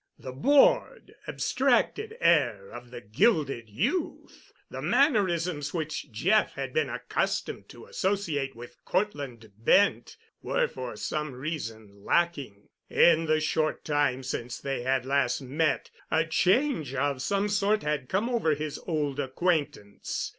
[0.17, 7.69] The bored, abstracted air of the gilded youth, the mannerisms which Jeff had been accustomed
[7.69, 12.69] to associate with Cortland Bent, were for some reason lacking.
[12.89, 18.09] In the short time since they had last met a change of some sort had
[18.09, 20.29] come over his old acquaintance.